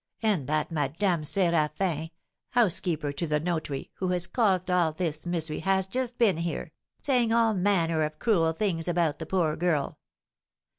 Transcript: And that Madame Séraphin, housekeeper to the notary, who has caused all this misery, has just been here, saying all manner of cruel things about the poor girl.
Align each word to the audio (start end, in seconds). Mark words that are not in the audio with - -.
And 0.23 0.47
that 0.47 0.71
Madame 0.71 1.21
Séraphin, 1.21 2.09
housekeeper 2.53 3.11
to 3.11 3.27
the 3.27 3.39
notary, 3.39 3.91
who 3.97 4.07
has 4.07 4.25
caused 4.25 4.71
all 4.71 4.91
this 4.91 5.27
misery, 5.27 5.59
has 5.59 5.85
just 5.85 6.17
been 6.17 6.37
here, 6.37 6.71
saying 7.03 7.31
all 7.31 7.53
manner 7.53 8.01
of 8.01 8.17
cruel 8.17 8.51
things 8.53 8.87
about 8.87 9.19
the 9.19 9.27
poor 9.27 9.55
girl. 9.55 9.99